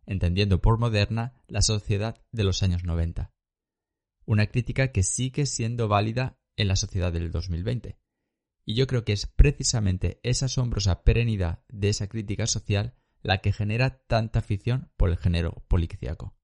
[0.06, 3.34] entendiendo por moderna la sociedad de los años 90.
[4.26, 7.98] Una crítica que sigue siendo válida en la sociedad del 2020,
[8.65, 13.54] y yo creo que es precisamente esa asombrosa perenidad de esa crítica social la que
[13.54, 16.36] genera tanta afición por el género policíaco.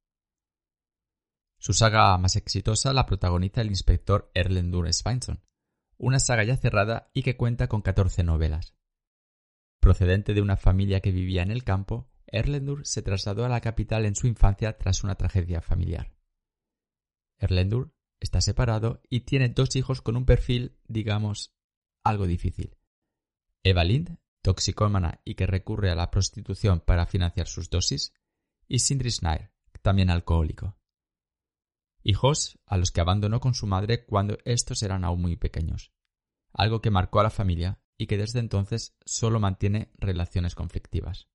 [1.57, 5.43] Su saga más exitosa la protagoniza el inspector Erlendur Svensson,
[5.97, 8.75] una saga ya cerrada y que cuenta con 14 novelas.
[9.81, 14.05] Procedente de una familia que vivía en el campo, Erlendur se trasladó a la capital
[14.05, 16.13] en su infancia tras una tragedia familiar.
[17.37, 21.58] Erlendur está separado y tiene dos hijos con un perfil, digamos,
[22.09, 22.77] algo difícil.
[23.63, 28.13] Eva Lind, toxicómana y que recurre a la prostitución para financiar sus dosis,
[28.67, 30.77] y Sindri Snair, también alcohólico.
[32.03, 35.91] Hijos a los que abandonó con su madre cuando estos eran aún muy pequeños,
[36.53, 41.27] algo que marcó a la familia y que desde entonces solo mantiene relaciones conflictivas.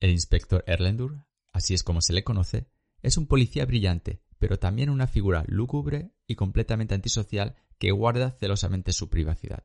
[0.00, 2.68] El inspector Erlendur, así es como se le conoce,
[3.00, 8.92] es un policía brillante, pero también una figura lúgubre y completamente antisocial que guarda celosamente
[8.92, 9.64] su privacidad.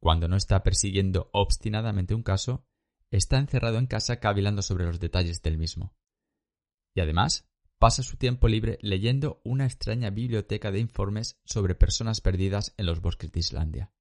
[0.00, 2.66] Cuando no está persiguiendo obstinadamente un caso,
[3.10, 5.94] está encerrado en casa cavilando sobre los detalles del mismo.
[6.94, 12.74] Y además, pasa su tiempo libre leyendo una extraña biblioteca de informes sobre personas perdidas
[12.76, 13.92] en los bosques de Islandia.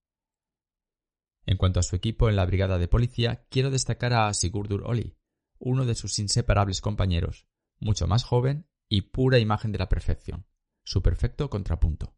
[1.45, 5.17] En cuanto a su equipo en la brigada de policía, quiero destacar a Sigurdur Oli,
[5.59, 7.47] uno de sus inseparables compañeros,
[7.79, 10.47] mucho más joven y pura imagen de la perfección,
[10.83, 12.14] su perfecto contrapunto.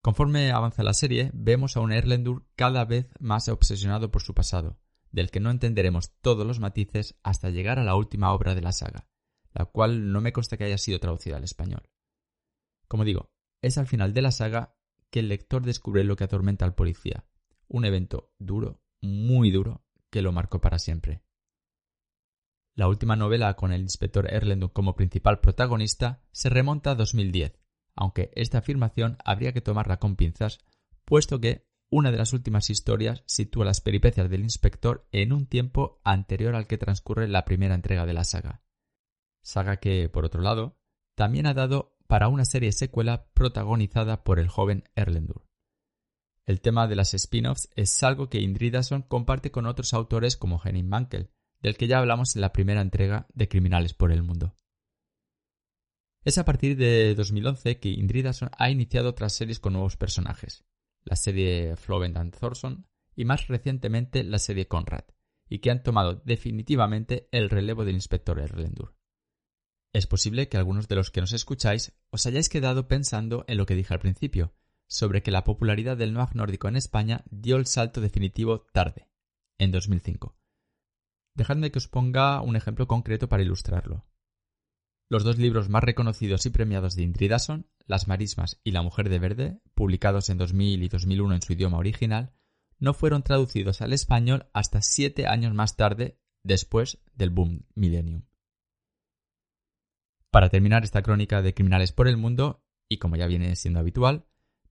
[0.00, 4.78] Conforme avanza la serie, vemos a un Erlendur cada vez más obsesionado por su pasado,
[5.10, 8.72] del que no entenderemos todos los matices hasta llegar a la última obra de la
[8.72, 9.08] saga,
[9.52, 11.90] la cual no me consta que haya sido traducida al español.
[12.86, 14.76] Como digo, es al final de la saga
[15.10, 17.26] que el lector descubre lo que atormenta al policía,
[17.66, 21.22] un evento duro, muy duro, que lo marcó para siempre.
[22.74, 27.58] La última novela con el inspector Erlendur como principal protagonista se remonta a 2010,
[27.98, 30.60] aunque esta afirmación habría que tomarla con pinzas,
[31.04, 36.00] puesto que una de las últimas historias sitúa las peripecias del inspector en un tiempo
[36.04, 38.62] anterior al que transcurre la primera entrega de la saga.
[39.42, 40.78] Saga que, por otro lado,
[41.16, 45.48] también ha dado para una serie secuela protagonizada por el joven Erlendur.
[46.46, 50.88] El tema de las spin-offs es algo que Indridason comparte con otros autores como Henning
[50.88, 51.30] Mankell,
[51.60, 54.54] del que ya hablamos en la primera entrega de Criminales por el Mundo.
[56.24, 60.64] Es a partir de 2011 que Indridason ha iniciado otras series con nuevos personajes,
[61.04, 65.04] la serie Flowent and Thorson y más recientemente la serie Conrad,
[65.48, 68.94] y que han tomado definitivamente el relevo del inspector Erlendur.
[69.92, 73.66] Es posible que algunos de los que nos escucháis os hayáis quedado pensando en lo
[73.66, 74.54] que dije al principio,
[74.86, 79.08] sobre que la popularidad del noir nórdico en España dio el salto definitivo tarde,
[79.58, 80.36] en 2005.
[81.34, 84.07] Dejadme que os ponga un ejemplo concreto para ilustrarlo.
[85.10, 89.18] Los dos libros más reconocidos y premiados de Indridason, Las marismas y La mujer de
[89.18, 92.34] verde, publicados en 2000 y 2001 en su idioma original,
[92.78, 98.24] no fueron traducidos al español hasta siete años más tarde, después del boom millennium.
[100.30, 104.26] Para terminar esta crónica de criminales por el mundo, y como ya viene siendo habitual,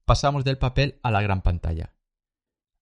[0.05, 1.95] pasamos del papel a la gran pantalla.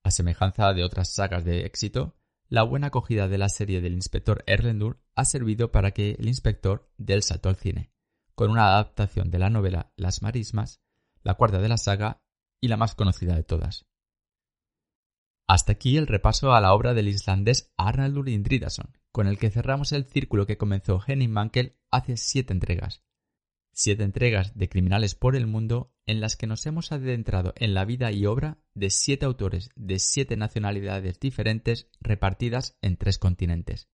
[0.03, 4.43] A semejanza de otras sagas de éxito, la buena acogida de la serie del inspector
[4.45, 7.91] Erlendur ha servido para que el inspector dé el salto al cine,
[8.35, 10.81] con una adaptación de la novela Las marismas,
[11.23, 12.21] la cuarta de la saga
[12.61, 13.85] y la más conocida de todas.
[15.47, 19.91] Hasta aquí el repaso a la obra del islandés Arnaldur Indridason, con el que cerramos
[19.91, 23.03] el círculo que comenzó Henning Mankell hace siete entregas,
[23.71, 27.85] siete entregas de Criminales por el Mundo en las que nos hemos adentrado en la
[27.85, 33.89] vida y obra de siete autores de siete nacionalidades diferentes repartidas en tres continentes.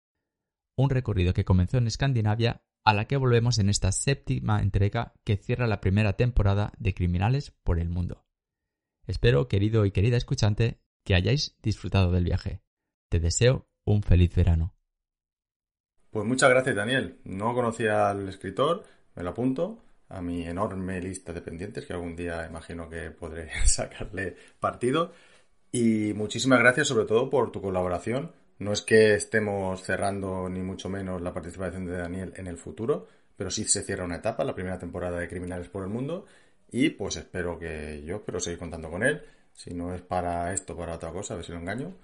[0.76, 5.36] Un recorrido que comenzó en Escandinavia a la que volvemos en esta séptima entrega que
[5.36, 8.24] cierra la primera temporada de Criminales por el Mundo.
[9.06, 12.62] Espero, querido y querida escuchante, que hayáis disfrutado del viaje.
[13.10, 14.74] Te deseo un feliz verano.
[16.10, 17.20] Pues muchas gracias, Daniel.
[17.24, 18.84] No conocía al escritor
[19.16, 23.50] me lo apunto a mi enorme lista de pendientes que algún día imagino que podré
[23.66, 25.12] sacarle partido.
[25.72, 28.32] Y muchísimas gracias sobre todo por tu colaboración.
[28.58, 33.06] No es que estemos cerrando ni mucho menos la participación de Daniel en el futuro,
[33.36, 36.26] pero sí se cierra una etapa, la primera temporada de Criminales por el Mundo.
[36.70, 39.22] Y pues espero que yo espero seguir contando con él.
[39.52, 41.96] Si no es para esto, para otra cosa, a ver si lo engaño.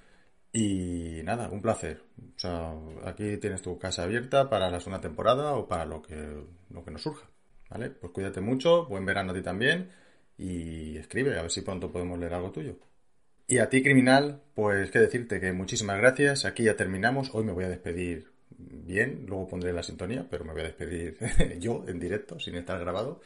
[0.52, 2.02] Y nada, un placer.
[2.36, 6.14] O sea, aquí tienes tu casa abierta para la segunda temporada o para lo que,
[6.70, 7.26] lo que nos surja.
[7.72, 7.88] ¿Vale?
[7.90, 9.88] Pues cuídate mucho, buen verano a ti también
[10.36, 12.76] y escribe, a ver si pronto podemos leer algo tuyo.
[13.46, 16.44] Y a ti, criminal, pues qué decirte que muchísimas gracias.
[16.44, 17.30] Aquí ya terminamos.
[17.34, 21.16] Hoy me voy a despedir bien, luego pondré la sintonía, pero me voy a despedir
[21.60, 23.20] yo en directo, sin estar grabado.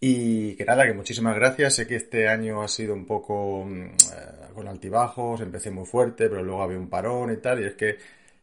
[0.00, 1.74] Y que nada, que muchísimas gracias.
[1.76, 6.28] Sé que este año ha sido un poco mm, eh, con altibajos, empecé muy fuerte,
[6.28, 7.98] pero luego había un parón y tal, y es que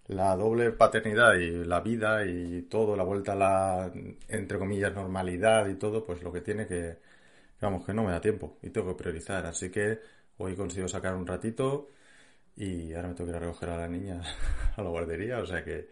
[0.10, 3.92] la doble paternidad y la vida y todo, la vuelta a la,
[4.28, 6.98] entre comillas, normalidad y todo, pues lo que tiene que,
[7.62, 9.46] vamos, que no me da tiempo y tengo que priorizar.
[9.46, 10.00] Así que
[10.38, 11.90] hoy consigo sacar un ratito
[12.56, 14.22] y ahora me tengo que ir a recoger a la niña
[14.78, 15.90] a la guardería, o sea que,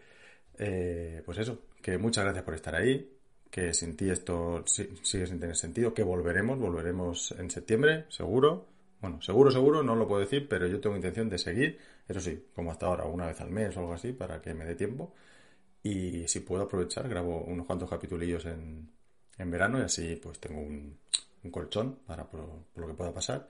[0.58, 3.18] eh, pues eso, que muchas gracias por estar ahí,
[3.50, 8.66] que sin ti esto sigue sin tener sentido, que volveremos, volveremos en septiembre, seguro.
[9.00, 11.78] Bueno, seguro, seguro, no lo puedo decir, pero yo tengo intención de seguir,
[12.08, 14.64] eso sí, como hasta ahora, una vez al mes o algo así, para que me
[14.64, 15.14] dé tiempo.
[15.82, 18.90] Y si puedo aprovechar, grabo unos cuantos capitulillos en,
[19.38, 20.98] en verano y así pues tengo un,
[21.50, 22.40] colchón para por,
[22.76, 23.48] lo que pueda pasar.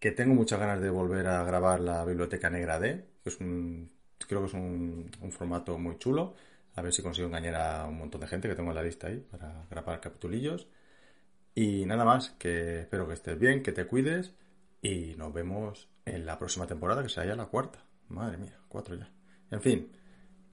[0.00, 3.90] Que tengo muchas ganas de volver a grabar la Biblioteca Negra D, que es un,
[4.26, 6.34] creo que es un, un formato muy chulo
[6.78, 9.08] a ver si consigo engañar a un montón de gente que tengo en la lista
[9.08, 10.68] ahí para grabar capitulillos.
[11.54, 14.32] Y nada más, que espero que estés bien, que te cuides
[14.82, 17.78] y nos vemos en la próxima temporada, que será ya la cuarta.
[18.08, 19.10] Madre mía, cuatro ya.
[19.50, 19.92] En fin,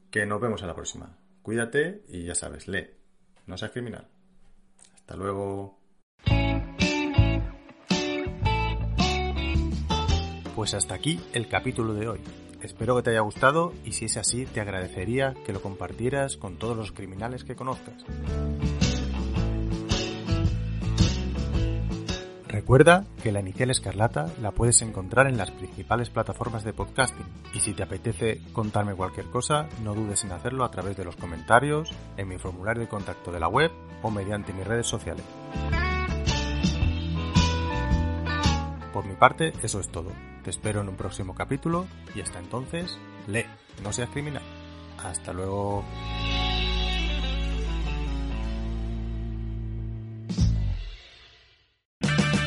[0.09, 1.17] que nos vemos en la próxima.
[1.41, 2.89] Cuídate y ya sabes, lee,
[3.45, 4.07] no seas criminal.
[4.95, 5.79] Hasta luego.
[10.55, 12.21] Pues hasta aquí el capítulo de hoy.
[12.61, 16.57] Espero que te haya gustado y si es así te agradecería que lo compartieras con
[16.57, 18.03] todos los criminales que conozcas.
[22.55, 27.59] Recuerda que la inicial escarlata la puedes encontrar en las principales plataformas de podcasting y
[27.59, 31.93] si te apetece contarme cualquier cosa, no dudes en hacerlo a través de los comentarios,
[32.15, 35.25] en mi formulario de contacto de la web o mediante mis redes sociales.
[38.93, 40.13] Por mi parte, eso es todo.
[40.41, 42.97] Te espero en un próximo capítulo y hasta entonces,
[43.27, 43.43] lee,
[43.83, 44.43] no seas criminal.
[45.03, 45.83] Hasta luego.